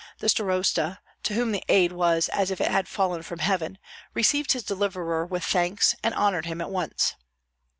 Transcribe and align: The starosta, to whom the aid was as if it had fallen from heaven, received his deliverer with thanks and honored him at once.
The 0.17 0.29
starosta, 0.29 0.97
to 1.21 1.33
whom 1.35 1.51
the 1.51 1.63
aid 1.69 1.91
was 1.91 2.27
as 2.29 2.49
if 2.49 2.59
it 2.59 2.71
had 2.71 2.87
fallen 2.87 3.21
from 3.21 3.37
heaven, 3.37 3.77
received 4.15 4.53
his 4.53 4.63
deliverer 4.63 5.27
with 5.27 5.43
thanks 5.43 5.93
and 6.01 6.15
honored 6.15 6.47
him 6.47 6.59
at 6.59 6.71
once. 6.71 7.15